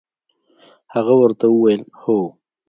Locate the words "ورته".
1.19-1.45